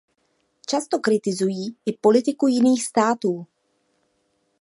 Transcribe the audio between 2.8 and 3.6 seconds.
států.